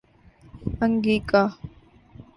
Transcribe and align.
Angika 0.83 1.43